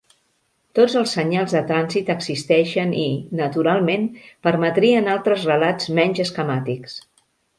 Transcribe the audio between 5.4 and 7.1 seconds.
relats menys esquemàtics.